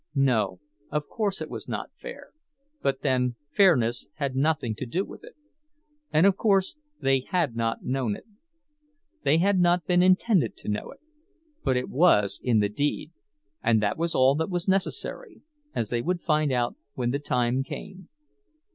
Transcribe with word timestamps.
No, 0.15 0.59
of 0.89 1.07
course 1.07 1.41
it 1.41 1.49
was 1.51 1.67
not 1.69 1.91
fair, 1.95 2.31
but 2.81 3.01
then 3.03 3.35
fairness 3.51 4.07
had 4.15 4.35
nothing 4.35 4.73
to 4.77 4.87
do 4.87 5.05
with 5.05 5.23
it. 5.23 5.35
And 6.11 6.25
of 6.25 6.35
course 6.35 6.75
they 6.99 7.19
had 7.19 7.55
not 7.55 7.83
known 7.83 8.15
it. 8.15 8.25
They 9.21 9.37
had 9.37 9.59
not 9.59 9.85
been 9.85 10.01
intended 10.01 10.57
to 10.57 10.69
know 10.69 10.89
it. 10.89 11.01
But 11.63 11.77
it 11.77 11.87
was 11.87 12.39
in 12.43 12.61
the 12.61 12.69
deed, 12.69 13.11
and 13.61 13.79
that 13.83 13.95
was 13.95 14.15
all 14.15 14.33
that 14.37 14.49
was 14.49 14.67
necessary, 14.67 15.43
as 15.75 15.91
they 15.91 16.01
would 16.01 16.19
find 16.21 16.51
when 16.95 17.11
the 17.11 17.19
time 17.19 17.63
came. 17.63 18.09